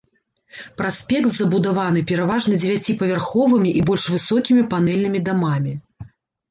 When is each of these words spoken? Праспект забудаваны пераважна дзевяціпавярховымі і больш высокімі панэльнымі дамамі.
Праспект 0.81 1.29
забудаваны 1.35 2.03
пераважна 2.13 2.53
дзевяціпавярховымі 2.63 3.69
і 3.83 3.87
больш 3.93 4.03
высокімі 4.19 4.69
панэльнымі 4.75 5.19
дамамі. 5.31 5.73